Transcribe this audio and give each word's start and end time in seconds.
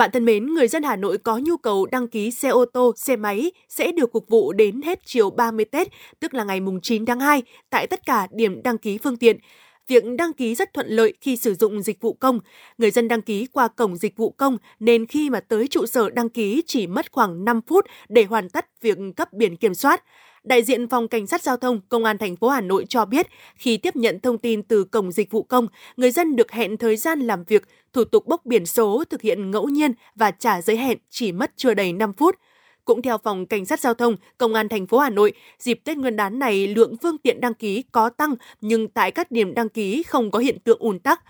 Bạn 0.00 0.10
thân 0.10 0.24
mến, 0.24 0.46
người 0.46 0.68
dân 0.68 0.82
Hà 0.82 0.96
Nội 0.96 1.18
có 1.18 1.38
nhu 1.38 1.56
cầu 1.56 1.86
đăng 1.86 2.08
ký 2.08 2.30
xe 2.30 2.48
ô 2.48 2.64
tô, 2.64 2.92
xe 2.96 3.16
máy 3.16 3.52
sẽ 3.68 3.92
được 3.92 4.10
phục 4.12 4.28
vụ 4.28 4.52
đến 4.52 4.82
hết 4.82 5.00
chiều 5.04 5.30
30 5.30 5.64
Tết, 5.64 5.88
tức 6.20 6.34
là 6.34 6.44
ngày 6.44 6.60
mùng 6.60 6.80
9 6.80 7.06
tháng 7.06 7.20
2, 7.20 7.42
tại 7.70 7.86
tất 7.86 8.06
cả 8.06 8.26
điểm 8.30 8.62
đăng 8.62 8.78
ký 8.78 8.98
phương 8.98 9.16
tiện. 9.16 9.38
Việc 9.90 10.04
đăng 10.18 10.32
ký 10.32 10.54
rất 10.54 10.74
thuận 10.74 10.88
lợi 10.88 11.14
khi 11.20 11.36
sử 11.36 11.54
dụng 11.54 11.82
dịch 11.82 12.00
vụ 12.00 12.12
công. 12.12 12.40
Người 12.78 12.90
dân 12.90 13.08
đăng 13.08 13.22
ký 13.22 13.46
qua 13.52 13.68
cổng 13.68 13.96
dịch 13.96 14.16
vụ 14.16 14.30
công 14.30 14.58
nên 14.80 15.06
khi 15.06 15.30
mà 15.30 15.40
tới 15.40 15.68
trụ 15.68 15.86
sở 15.86 16.10
đăng 16.10 16.28
ký 16.28 16.62
chỉ 16.66 16.86
mất 16.86 17.12
khoảng 17.12 17.44
5 17.44 17.60
phút 17.66 17.86
để 18.08 18.24
hoàn 18.24 18.48
tất 18.48 18.66
việc 18.80 18.98
cấp 19.16 19.32
biển 19.32 19.56
kiểm 19.56 19.74
soát. 19.74 20.04
Đại 20.44 20.62
diện 20.62 20.88
Phòng 20.88 21.08
Cảnh 21.08 21.26
sát 21.26 21.42
Giao 21.42 21.56
thông 21.56 21.80
Công 21.88 22.04
an 22.04 22.18
thành 22.18 22.36
phố 22.36 22.48
Hà 22.48 22.60
Nội 22.60 22.86
cho 22.88 23.04
biết, 23.04 23.26
khi 23.56 23.76
tiếp 23.76 23.96
nhận 23.96 24.20
thông 24.20 24.38
tin 24.38 24.62
từ 24.62 24.84
cổng 24.84 25.12
dịch 25.12 25.30
vụ 25.30 25.42
công, 25.42 25.66
người 25.96 26.10
dân 26.10 26.36
được 26.36 26.52
hẹn 26.52 26.76
thời 26.76 26.96
gian 26.96 27.20
làm 27.20 27.44
việc, 27.44 27.62
thủ 27.92 28.04
tục 28.04 28.26
bốc 28.26 28.46
biển 28.46 28.66
số 28.66 29.04
thực 29.10 29.22
hiện 29.22 29.50
ngẫu 29.50 29.68
nhiên 29.68 29.92
và 30.14 30.30
trả 30.30 30.62
giới 30.62 30.76
hẹn 30.76 30.98
chỉ 31.10 31.32
mất 31.32 31.52
chưa 31.56 31.74
đầy 31.74 31.92
5 31.92 32.12
phút. 32.12 32.36
Cũng 32.84 33.02
theo 33.02 33.18
Phòng 33.18 33.46
Cảnh 33.46 33.66
sát 33.66 33.80
Giao 33.80 33.94
thông, 33.94 34.16
Công 34.38 34.54
an 34.54 34.68
thành 34.68 34.86
phố 34.86 34.98
Hà 34.98 35.10
Nội, 35.10 35.32
dịp 35.58 35.80
Tết 35.84 35.98
Nguyên 35.98 36.16
đán 36.16 36.38
này 36.38 36.66
lượng 36.66 36.96
phương 37.02 37.18
tiện 37.18 37.40
đăng 37.40 37.54
ký 37.54 37.82
có 37.92 38.10
tăng 38.10 38.34
nhưng 38.60 38.88
tại 38.88 39.10
các 39.10 39.30
điểm 39.30 39.54
đăng 39.54 39.68
ký 39.68 40.02
không 40.02 40.30
có 40.30 40.38
hiện 40.38 40.58
tượng 40.64 40.78
ùn 40.78 40.98
tắc. 40.98 41.20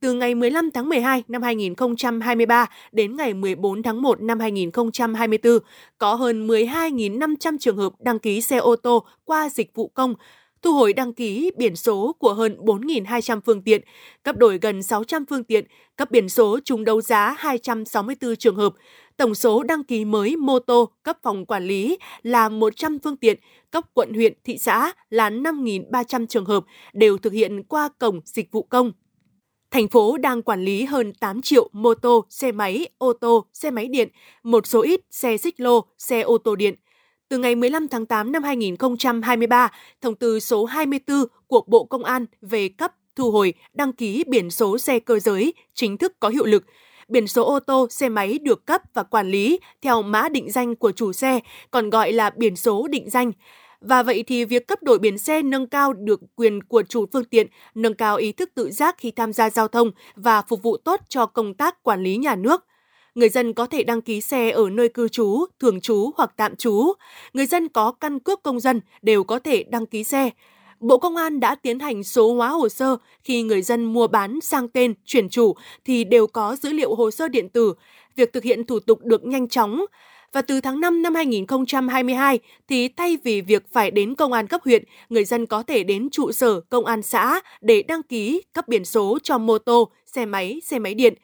Từ 0.00 0.12
ngày 0.12 0.34
15 0.34 0.70
tháng 0.70 0.88
12 0.88 1.22
năm 1.28 1.42
2023 1.42 2.66
đến 2.92 3.16
ngày 3.16 3.34
14 3.34 3.82
tháng 3.82 4.02
1 4.02 4.20
năm 4.20 4.40
2024, 4.40 5.58
có 5.98 6.14
hơn 6.14 6.46
12.500 6.46 7.56
trường 7.60 7.76
hợp 7.76 7.92
đăng 7.98 8.18
ký 8.18 8.40
xe 8.40 8.56
ô 8.56 8.76
tô 8.76 9.04
qua 9.24 9.48
dịch 9.48 9.70
vụ 9.74 9.88
công, 9.88 10.14
thu 10.64 10.72
hồi 10.72 10.92
đăng 10.92 11.12
ký 11.12 11.50
biển 11.56 11.76
số 11.76 12.16
của 12.18 12.34
hơn 12.34 12.56
4.200 12.60 13.40
phương 13.46 13.62
tiện, 13.62 13.82
cấp 14.22 14.36
đổi 14.36 14.58
gần 14.62 14.82
600 14.82 15.26
phương 15.26 15.44
tiện, 15.44 15.64
cấp 15.96 16.10
biển 16.10 16.28
số 16.28 16.58
trúng 16.64 16.84
đấu 16.84 17.00
giá 17.00 17.34
264 17.38 18.36
trường 18.36 18.56
hợp. 18.56 18.74
Tổng 19.16 19.34
số 19.34 19.62
đăng 19.62 19.84
ký 19.84 20.04
mới 20.04 20.36
mô 20.36 20.58
tô 20.58 20.90
cấp 21.02 21.18
phòng 21.22 21.46
quản 21.46 21.64
lý 21.64 21.98
là 22.22 22.48
100 22.48 22.98
phương 22.98 23.16
tiện, 23.16 23.38
cấp 23.70 23.84
quận 23.94 24.14
huyện, 24.14 24.32
thị 24.44 24.58
xã 24.58 24.92
là 25.10 25.30
5.300 25.30 26.26
trường 26.26 26.44
hợp 26.44 26.64
đều 26.92 27.18
thực 27.18 27.32
hiện 27.32 27.62
qua 27.62 27.88
cổng 27.98 28.20
dịch 28.24 28.52
vụ 28.52 28.62
công. 28.62 28.92
Thành 29.70 29.88
phố 29.88 30.16
đang 30.16 30.42
quản 30.42 30.64
lý 30.64 30.84
hơn 30.84 31.12
8 31.12 31.42
triệu 31.42 31.68
mô 31.72 31.94
tô, 31.94 32.24
xe 32.30 32.52
máy, 32.52 32.88
ô 32.98 33.12
tô, 33.12 33.46
xe 33.52 33.70
máy 33.70 33.88
điện, 33.88 34.08
một 34.42 34.66
số 34.66 34.82
ít 34.82 35.00
xe 35.10 35.36
xích 35.36 35.60
lô, 35.60 35.84
xe 35.98 36.20
ô 36.20 36.38
tô 36.38 36.56
điện. 36.56 36.74
Từ 37.34 37.38
ngày 37.38 37.54
15 37.54 37.88
tháng 37.88 38.06
8 38.06 38.32
năm 38.32 38.42
2023, 38.42 39.70
thông 40.00 40.14
tư 40.14 40.40
số 40.40 40.64
24 40.64 41.24
của 41.46 41.64
Bộ 41.66 41.84
Công 41.84 42.04
an 42.04 42.26
về 42.42 42.68
cấp 42.68 42.92
thu 43.16 43.30
hồi 43.30 43.54
đăng 43.72 43.92
ký 43.92 44.24
biển 44.26 44.50
số 44.50 44.78
xe 44.78 44.98
cơ 44.98 45.18
giới 45.18 45.54
chính 45.74 45.98
thức 45.98 46.12
có 46.20 46.28
hiệu 46.28 46.44
lực. 46.44 46.64
Biển 47.08 47.26
số 47.26 47.44
ô 47.44 47.60
tô, 47.60 47.86
xe 47.90 48.08
máy 48.08 48.38
được 48.42 48.66
cấp 48.66 48.82
và 48.94 49.02
quản 49.02 49.28
lý 49.28 49.60
theo 49.82 50.02
mã 50.02 50.28
định 50.28 50.50
danh 50.50 50.76
của 50.76 50.92
chủ 50.92 51.12
xe, 51.12 51.40
còn 51.70 51.90
gọi 51.90 52.12
là 52.12 52.30
biển 52.30 52.56
số 52.56 52.88
định 52.88 53.10
danh. 53.10 53.32
Và 53.80 54.02
vậy 54.02 54.24
thì 54.26 54.44
việc 54.44 54.68
cấp 54.68 54.82
đổi 54.82 54.98
biển 54.98 55.18
xe 55.18 55.42
nâng 55.42 55.66
cao 55.66 55.92
được 55.92 56.20
quyền 56.36 56.62
của 56.62 56.82
chủ 56.82 57.06
phương 57.12 57.24
tiện, 57.24 57.46
nâng 57.74 57.94
cao 57.94 58.16
ý 58.16 58.32
thức 58.32 58.50
tự 58.54 58.70
giác 58.70 58.94
khi 58.98 59.10
tham 59.10 59.32
gia 59.32 59.50
giao 59.50 59.68
thông 59.68 59.90
và 60.14 60.42
phục 60.42 60.62
vụ 60.62 60.76
tốt 60.76 61.00
cho 61.08 61.26
công 61.26 61.54
tác 61.54 61.82
quản 61.82 62.02
lý 62.02 62.16
nhà 62.16 62.34
nước. 62.34 62.64
Người 63.14 63.28
dân 63.28 63.52
có 63.52 63.66
thể 63.66 63.82
đăng 63.82 64.00
ký 64.00 64.20
xe 64.20 64.50
ở 64.50 64.70
nơi 64.70 64.88
cư 64.88 65.08
trú, 65.08 65.44
thường 65.60 65.80
trú 65.80 66.10
hoặc 66.16 66.32
tạm 66.36 66.56
trú. 66.56 66.92
Người 67.32 67.46
dân 67.46 67.68
có 67.68 67.92
căn 67.92 68.18
cước 68.18 68.42
công 68.42 68.60
dân 68.60 68.80
đều 69.02 69.24
có 69.24 69.38
thể 69.38 69.64
đăng 69.64 69.86
ký 69.86 70.04
xe. 70.04 70.30
Bộ 70.80 70.98
Công 70.98 71.16
an 71.16 71.40
đã 71.40 71.54
tiến 71.54 71.78
hành 71.78 72.04
số 72.04 72.34
hóa 72.34 72.48
hồ 72.48 72.68
sơ 72.68 72.96
khi 73.24 73.42
người 73.42 73.62
dân 73.62 73.84
mua 73.84 74.06
bán 74.06 74.40
sang 74.40 74.68
tên, 74.68 74.94
chuyển 75.04 75.28
chủ 75.28 75.54
thì 75.84 76.04
đều 76.04 76.26
có 76.26 76.56
dữ 76.56 76.72
liệu 76.72 76.94
hồ 76.94 77.10
sơ 77.10 77.28
điện 77.28 77.48
tử. 77.48 77.74
Việc 78.16 78.32
thực 78.32 78.44
hiện 78.44 78.64
thủ 78.64 78.78
tục 78.80 78.98
được 79.04 79.24
nhanh 79.24 79.48
chóng. 79.48 79.84
Và 80.32 80.42
từ 80.42 80.60
tháng 80.60 80.80
5 80.80 81.02
năm 81.02 81.14
2022 81.14 82.38
thì 82.68 82.88
thay 82.88 83.18
vì 83.24 83.40
việc 83.40 83.62
phải 83.72 83.90
đến 83.90 84.14
công 84.14 84.32
an 84.32 84.46
cấp 84.46 84.60
huyện, 84.64 84.84
người 85.08 85.24
dân 85.24 85.46
có 85.46 85.62
thể 85.62 85.84
đến 85.84 86.10
trụ 86.10 86.32
sở 86.32 86.60
công 86.60 86.86
an 86.86 87.02
xã 87.02 87.40
để 87.60 87.82
đăng 87.82 88.02
ký 88.02 88.42
cấp 88.52 88.68
biển 88.68 88.84
số 88.84 89.18
cho 89.22 89.38
mô 89.38 89.58
tô, 89.58 89.88
xe 90.06 90.26
máy, 90.26 90.60
xe 90.64 90.78
máy 90.78 90.94
điện 90.94 91.14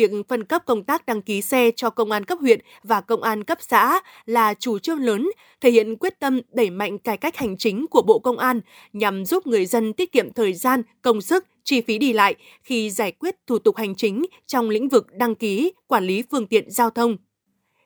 việc 0.00 0.28
phân 0.28 0.44
cấp 0.44 0.62
công 0.66 0.84
tác 0.84 1.06
đăng 1.06 1.22
ký 1.22 1.42
xe 1.42 1.70
cho 1.76 1.90
công 1.90 2.10
an 2.10 2.24
cấp 2.24 2.38
huyện 2.40 2.60
và 2.82 3.00
công 3.00 3.22
an 3.22 3.44
cấp 3.44 3.58
xã 3.60 4.00
là 4.26 4.54
chủ 4.54 4.78
trương 4.78 5.00
lớn, 5.00 5.30
thể 5.60 5.70
hiện 5.70 5.96
quyết 5.96 6.20
tâm 6.20 6.40
đẩy 6.52 6.70
mạnh 6.70 6.98
cải 6.98 7.16
cách 7.16 7.36
hành 7.36 7.56
chính 7.56 7.86
của 7.86 8.02
Bộ 8.02 8.18
Công 8.18 8.38
an 8.38 8.60
nhằm 8.92 9.24
giúp 9.24 9.46
người 9.46 9.66
dân 9.66 9.92
tiết 9.92 10.12
kiệm 10.12 10.32
thời 10.32 10.52
gian, 10.52 10.82
công 11.02 11.20
sức, 11.20 11.46
chi 11.64 11.80
phí 11.80 11.98
đi 11.98 12.12
lại 12.12 12.34
khi 12.62 12.90
giải 12.90 13.12
quyết 13.12 13.36
thủ 13.46 13.58
tục 13.58 13.76
hành 13.76 13.94
chính 13.94 14.26
trong 14.46 14.70
lĩnh 14.70 14.88
vực 14.88 15.06
đăng 15.12 15.34
ký, 15.34 15.72
quản 15.86 16.04
lý 16.04 16.22
phương 16.30 16.46
tiện 16.46 16.70
giao 16.70 16.90
thông. 16.90 17.16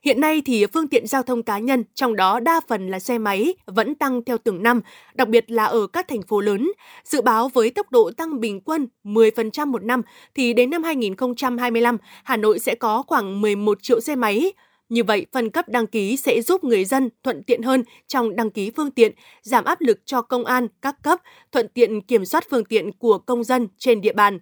Hiện 0.04 0.20
nay 0.20 0.42
thì 0.46 0.66
phương 0.66 0.88
tiện 0.88 1.06
giao 1.06 1.22
thông 1.22 1.42
cá 1.42 1.58
nhân, 1.58 1.84
trong 1.94 2.16
đó 2.16 2.40
đa 2.40 2.60
phần 2.68 2.88
là 2.88 2.98
xe 2.98 3.18
máy, 3.18 3.54
vẫn 3.66 3.94
tăng 3.94 4.24
theo 4.24 4.38
từng 4.38 4.62
năm, 4.62 4.80
đặc 5.14 5.28
biệt 5.28 5.50
là 5.50 5.64
ở 5.64 5.86
các 5.86 6.08
thành 6.08 6.22
phố 6.22 6.40
lớn. 6.40 6.72
Dự 7.04 7.22
báo 7.22 7.48
với 7.48 7.70
tốc 7.70 7.90
độ 7.90 8.10
tăng 8.16 8.40
bình 8.40 8.60
quân 8.60 8.88
10% 9.04 9.66
một 9.66 9.84
năm, 9.84 10.02
thì 10.34 10.52
đến 10.52 10.70
năm 10.70 10.82
2025, 10.82 11.98
Hà 12.24 12.36
Nội 12.36 12.58
sẽ 12.58 12.74
có 12.74 13.02
khoảng 13.06 13.40
11 13.40 13.82
triệu 13.82 14.00
xe 14.00 14.16
máy. 14.16 14.52
Như 14.88 15.04
vậy, 15.04 15.26
phân 15.32 15.50
cấp 15.50 15.68
đăng 15.68 15.86
ký 15.86 16.16
sẽ 16.16 16.42
giúp 16.42 16.64
người 16.64 16.84
dân 16.84 17.08
thuận 17.22 17.42
tiện 17.42 17.62
hơn 17.62 17.84
trong 18.06 18.36
đăng 18.36 18.50
ký 18.50 18.70
phương 18.76 18.90
tiện, 18.90 19.12
giảm 19.42 19.64
áp 19.64 19.80
lực 19.80 19.98
cho 20.04 20.22
công 20.22 20.44
an, 20.44 20.68
các 20.82 21.02
cấp, 21.02 21.20
thuận 21.52 21.68
tiện 21.68 22.00
kiểm 22.00 22.24
soát 22.24 22.44
phương 22.50 22.64
tiện 22.64 22.92
của 22.92 23.18
công 23.18 23.44
dân 23.44 23.68
trên 23.78 24.00
địa 24.00 24.12
bàn. 24.12 24.38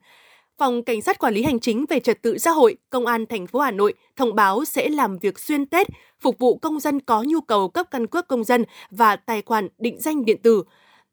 Phòng 0.58 0.82
Cảnh 0.82 1.02
sát 1.02 1.18
Quản 1.18 1.34
lý 1.34 1.42
Hành 1.42 1.60
chính 1.60 1.84
về 1.88 2.00
Trật 2.00 2.22
tự 2.22 2.38
xã 2.38 2.50
hội, 2.50 2.76
Công 2.90 3.06
an 3.06 3.26
thành 3.26 3.46
phố 3.46 3.58
Hà 3.58 3.70
Nội 3.70 3.94
thông 4.16 4.34
báo 4.34 4.64
sẽ 4.64 4.88
làm 4.88 5.18
việc 5.18 5.38
xuyên 5.38 5.66
Tết, 5.66 5.86
phục 6.20 6.38
vụ 6.38 6.56
công 6.56 6.80
dân 6.80 7.00
có 7.00 7.22
nhu 7.22 7.40
cầu 7.40 7.68
cấp 7.68 7.86
căn 7.90 8.06
cước 8.06 8.28
công 8.28 8.44
dân 8.44 8.64
và 8.90 9.16
tài 9.16 9.42
khoản 9.42 9.68
định 9.78 10.00
danh 10.00 10.24
điện 10.24 10.42
tử 10.42 10.62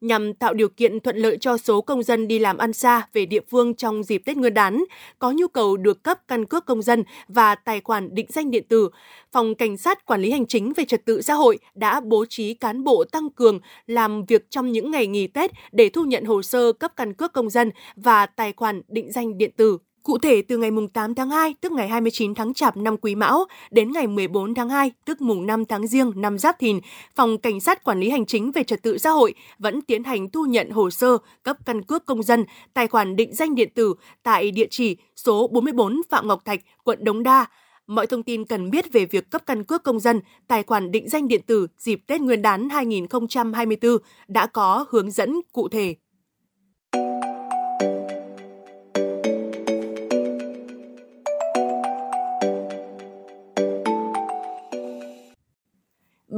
nhằm 0.02 0.34
tạo 0.34 0.54
điều 0.54 0.70
kiện 0.70 1.00
thuận 1.00 1.18
lợi 1.18 1.38
cho 1.38 1.58
số 1.58 1.82
công 1.82 2.04
dân 2.04 2.28
đi 2.28 2.40
làm 2.40 2.58
ăn 2.58 2.74
xa 2.74 3.08
về 3.14 3.26
địa 3.26 3.42
phương 3.50 3.76
trong 3.76 4.04
dịp 4.04 4.22
Tết 4.26 4.38
Nguyên 4.38 4.54
đán, 4.54 4.84
có 5.20 5.32
nhu 5.32 5.48
cầu 5.48 5.78
được 5.78 6.04
cấp 6.04 6.20
căn 6.28 6.46
cước 6.46 6.66
công 6.66 6.82
dân 6.82 7.04
và 7.28 7.56
tài 7.56 7.82
khoản 7.82 8.16
định 8.16 8.26
danh 8.30 8.52
điện 8.52 8.64
tử. 8.70 8.90
Phòng 9.32 9.56
Cảnh 9.56 9.78
sát 9.78 10.06
Quản 10.06 10.22
lý 10.22 10.32
Hành 10.32 10.46
chính 10.46 10.74
về 10.74 10.86
Trật 10.86 11.06
tự 11.06 11.22
xã 11.22 11.34
hội 11.34 11.60
đã 11.76 12.00
bố 12.00 12.26
trí 12.30 12.54
cán 12.54 12.84
bộ 12.84 13.04
tăng 13.12 13.30
cường 13.30 13.60
làm 13.88 14.26
việc 14.26 14.50
trong 14.50 14.72
những 14.72 14.92
ngày 14.92 15.08
nghỉ 15.08 15.28
Tết 15.28 15.52
để 15.72 15.90
thu 15.90 16.04
nhận 16.04 16.26
hồ 16.26 16.42
sơ 16.42 16.74
cấp 16.74 16.92
căn 16.96 17.14
cước 17.14 17.34
công 17.34 17.50
dân 17.50 17.72
và 17.96 18.26
tài 18.26 18.54
khoản 18.54 18.82
định 18.88 19.12
danh 19.12 19.38
điện 19.38 19.52
tử. 19.58 19.78
Cụ 20.04 20.18
thể 20.18 20.42
từ 20.42 20.58
ngày 20.58 20.72
8 20.94 21.16
tháng 21.16 21.30
2 21.30 21.56
tức 21.62 21.72
ngày 21.72 21.88
29 21.88 22.36
tháng 22.36 22.54
Chạp 22.54 22.78
năm 22.78 22.98
Quý 22.98 23.16
Mão 23.16 23.46
đến 23.72 23.92
ngày 23.92 24.08
14 24.08 24.54
tháng 24.54 24.70
2 24.70 24.92
tức 25.06 25.22
mùng 25.22 25.48
5 25.48 25.66
tháng 25.66 25.88
Giêng 25.88 26.12
năm 26.16 26.38
Giáp 26.38 26.60
Thìn, 26.60 26.80
Phòng 27.16 27.38
Cảnh 27.38 27.60
sát 27.60 27.84
Quản 27.84 28.00
lý 28.00 28.10
Hành 28.10 28.26
chính 28.26 28.52
về 28.52 28.64
Trật 28.64 28.84
tự 28.84 28.98
xã 28.98 29.10
hội 29.10 29.34
vẫn 29.60 29.82
tiến 29.82 30.04
hành 30.04 30.30
thu 30.30 30.46
nhận 30.46 30.70
hồ 30.70 30.90
sơ 30.90 31.18
cấp 31.44 31.58
căn 31.66 31.82
cước 31.82 32.06
công 32.06 32.24
dân, 32.24 32.46
tài 32.74 32.88
khoản 32.88 33.16
định 33.16 33.34
danh 33.34 33.56
điện 33.56 33.70
tử 33.76 33.94
tại 34.24 34.52
địa 34.52 34.68
chỉ 34.70 34.98
số 35.16 35.48
44 35.48 36.02
Phạm 36.10 36.28
Ngọc 36.28 36.46
Thạch, 36.46 36.60
quận 36.84 37.04
Đống 37.04 37.24
Đa. 37.24 37.46
Mọi 37.88 38.08
thông 38.08 38.24
tin 38.24 38.46
cần 38.46 38.70
biết 38.70 38.94
về 38.94 39.06
việc 39.06 39.32
cấp 39.32 39.42
căn 39.46 39.64
cước 39.64 39.84
công 39.84 40.00
dân, 40.00 40.22
tài 40.48 40.64
khoản 40.64 40.92
định 40.92 41.10
danh 41.10 41.28
điện 41.28 41.42
tử 41.48 41.68
dịp 41.78 42.02
Tết 42.08 42.22
Nguyên 42.22 42.42
đán 42.42 42.70
2024 42.70 43.98
đã 44.28 44.46
có 44.46 44.86
hướng 44.90 45.12
dẫn 45.12 45.42
cụ 45.52 45.68
thể. 45.68 45.96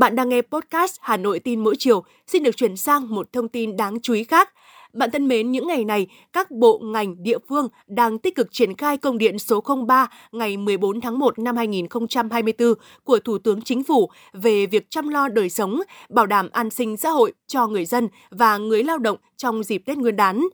Bạn 0.02 0.16
đang 0.16 0.30
nghe 0.30 0.42
podcast 0.42 0.96
Hà 1.02 1.18
Nội 1.18 1.40
tin 1.40 1.64
mỗi 1.64 1.76
chiều. 1.80 2.04
Xin 2.28 2.44
được 2.44 2.58
chuyển 2.58 2.78
sang 2.78 3.16
một 3.16 3.34
thông 3.34 3.48
tin 3.48 3.78
đáng 3.78 4.02
chú 4.02 4.14
ý 4.14 4.24
khác. 4.24 4.50
Bạn 4.94 5.12
thân 5.12 5.28
mến, 5.28 5.52
những 5.52 5.68
ngày 5.68 5.86
này, 5.86 6.08
các 6.34 6.52
bộ 6.52 6.80
ngành 6.84 7.24
địa 7.24 7.38
phương 7.50 7.68
đang 7.88 8.20
tích 8.20 8.36
cực 8.36 8.48
triển 8.52 8.76
khai 8.76 8.98
công 8.98 9.18
điện 9.18 9.40
số 9.40 9.64
03 9.88 10.10
ngày 10.32 10.58
14 10.58 11.02
tháng 11.02 11.20
1 11.20 11.40
năm 11.40 11.58
2024 11.58 12.74
của 13.04 13.20
Thủ 13.20 13.38
tướng 13.38 13.62
Chính 13.62 13.84
phủ 13.84 14.10
về 14.34 14.66
việc 14.66 14.88
chăm 14.90 15.08
lo 15.08 15.28
đời 15.28 15.50
sống, 15.50 15.82
bảo 16.10 16.26
đảm 16.26 16.50
an 16.52 16.70
sinh 16.70 16.98
xã 16.98 17.10
hội 17.10 17.34
cho 17.48 17.68
người 17.68 17.86
dân 17.86 18.08
và 18.30 18.58
người 18.58 18.84
lao 18.84 18.98
động 18.98 19.18
trong 19.38 19.64
dịp 19.64 19.84
Tết 19.86 19.98
Nguyên 19.98 20.16
đán. 20.16 20.48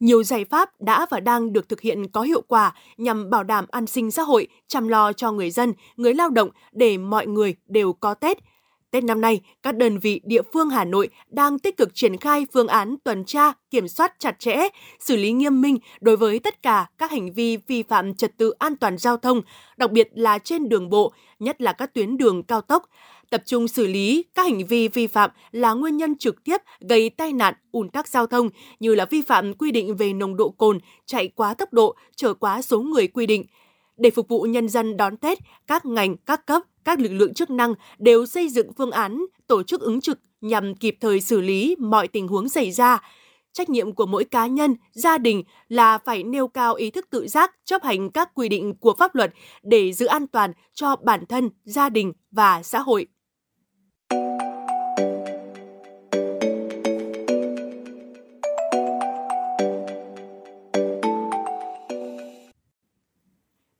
Nhiều 0.00 0.22
giải 0.22 0.44
pháp 0.44 0.70
đã 0.80 1.06
và 1.10 1.20
đang 1.20 1.52
được 1.52 1.68
thực 1.68 1.80
hiện 1.80 2.08
có 2.08 2.22
hiệu 2.22 2.42
quả 2.48 2.74
nhằm 2.96 3.30
bảo 3.30 3.44
đảm 3.44 3.64
an 3.70 3.86
sinh 3.86 4.10
xã 4.10 4.22
hội, 4.22 4.48
chăm 4.68 4.88
lo 4.88 5.12
cho 5.12 5.32
người 5.32 5.50
dân, 5.50 5.72
người 5.96 6.14
lao 6.14 6.30
động 6.30 6.50
để 6.72 6.98
mọi 6.98 7.26
người 7.26 7.54
đều 7.66 7.92
có 7.92 8.14
Tết– 8.14 8.38
Tết 8.92 9.04
năm 9.04 9.20
nay, 9.20 9.40
các 9.62 9.76
đơn 9.76 9.98
vị 9.98 10.20
địa 10.24 10.42
phương 10.52 10.70
Hà 10.70 10.84
Nội 10.84 11.08
đang 11.30 11.58
tích 11.58 11.76
cực 11.76 11.94
triển 11.94 12.16
khai 12.16 12.46
phương 12.52 12.66
án 12.66 12.96
tuần 13.04 13.24
tra, 13.24 13.52
kiểm 13.70 13.88
soát 13.88 14.14
chặt 14.18 14.38
chẽ, 14.38 14.68
xử 14.98 15.16
lý 15.16 15.32
nghiêm 15.32 15.60
minh 15.60 15.78
đối 16.00 16.16
với 16.16 16.38
tất 16.38 16.62
cả 16.62 16.86
các 16.98 17.10
hành 17.10 17.32
vi 17.32 17.56
vi 17.56 17.82
phạm 17.82 18.14
trật 18.14 18.36
tự 18.36 18.50
an 18.50 18.76
toàn 18.76 18.98
giao 18.98 19.16
thông, 19.16 19.42
đặc 19.76 19.92
biệt 19.92 20.08
là 20.14 20.38
trên 20.38 20.68
đường 20.68 20.90
bộ, 20.90 21.12
nhất 21.38 21.62
là 21.62 21.72
các 21.72 21.94
tuyến 21.94 22.16
đường 22.16 22.42
cao 22.42 22.60
tốc, 22.60 22.88
tập 23.30 23.42
trung 23.46 23.68
xử 23.68 23.86
lý 23.86 24.24
các 24.34 24.42
hành 24.42 24.66
vi 24.66 24.88
vi 24.88 25.06
phạm 25.06 25.30
là 25.50 25.72
nguyên 25.72 25.96
nhân 25.96 26.18
trực 26.18 26.44
tiếp 26.44 26.56
gây 26.80 27.10
tai 27.10 27.32
nạn, 27.32 27.54
ùn 27.72 27.88
tắc 27.88 28.08
giao 28.08 28.26
thông 28.26 28.50
như 28.80 28.94
là 28.94 29.04
vi 29.04 29.22
phạm 29.22 29.54
quy 29.54 29.70
định 29.70 29.96
về 29.96 30.12
nồng 30.12 30.36
độ 30.36 30.50
cồn, 30.50 30.78
chạy 31.06 31.28
quá 31.28 31.54
tốc 31.54 31.72
độ, 31.72 31.94
trở 32.16 32.34
quá 32.34 32.62
số 32.62 32.80
người 32.80 33.08
quy 33.08 33.26
định. 33.26 33.44
Để 34.02 34.10
phục 34.10 34.28
vụ 34.28 34.42
nhân 34.42 34.68
dân 34.68 34.96
đón 34.96 35.16
Tết, 35.16 35.38
các 35.66 35.86
ngành, 35.86 36.16
các 36.16 36.46
cấp, 36.46 36.62
các 36.84 37.00
lực 37.00 37.12
lượng 37.12 37.34
chức 37.34 37.50
năng 37.50 37.74
đều 37.98 38.26
xây 38.26 38.48
dựng 38.48 38.72
phương 38.72 38.90
án 38.90 39.24
tổ 39.46 39.62
chức 39.62 39.80
ứng 39.80 40.00
trực 40.00 40.18
nhằm 40.40 40.74
kịp 40.74 40.96
thời 41.00 41.20
xử 41.20 41.40
lý 41.40 41.76
mọi 41.78 42.08
tình 42.08 42.28
huống 42.28 42.48
xảy 42.48 42.70
ra. 42.70 43.02
Trách 43.52 43.70
nhiệm 43.70 43.92
của 43.92 44.06
mỗi 44.06 44.24
cá 44.24 44.46
nhân, 44.46 44.76
gia 44.92 45.18
đình 45.18 45.42
là 45.68 45.98
phải 45.98 46.22
nêu 46.22 46.48
cao 46.48 46.74
ý 46.74 46.90
thức 46.90 47.06
tự 47.10 47.28
giác 47.28 47.54
chấp 47.64 47.82
hành 47.82 48.10
các 48.10 48.30
quy 48.34 48.48
định 48.48 48.74
của 48.74 48.94
pháp 48.98 49.14
luật 49.14 49.32
để 49.62 49.92
giữ 49.92 50.06
an 50.06 50.26
toàn 50.26 50.52
cho 50.74 50.96
bản 50.96 51.26
thân, 51.28 51.50
gia 51.64 51.88
đình 51.88 52.12
và 52.30 52.62
xã 52.62 52.80
hội. 52.80 53.06